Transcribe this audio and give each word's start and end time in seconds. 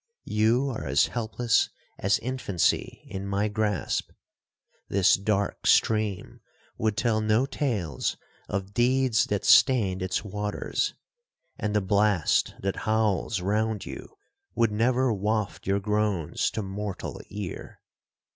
You 0.25 0.71
are 0.71 0.87
as 0.87 1.05
helpless 1.05 1.69
as 1.99 2.17
infancy 2.17 3.03
in 3.05 3.27
my 3.27 3.47
grasp. 3.49 4.09
This 4.89 5.13
dark 5.15 5.67
stream 5.67 6.41
would 6.75 6.97
tell 6.97 7.21
no 7.21 7.45
tales 7.45 8.17
of 8.49 8.73
deeds 8.73 9.25
that 9.25 9.45
stained 9.45 10.01
its 10.01 10.23
waters,—and 10.23 11.75
the 11.75 11.81
blast 11.81 12.55
that 12.61 12.77
howls 12.87 13.41
round 13.41 13.85
you 13.85 14.17
would 14.55 14.71
never 14.71 15.13
waft 15.13 15.67
your 15.67 15.79
groans 15.79 16.49
to 16.49 16.63
mortal 16.63 17.21
ear! 17.29 17.79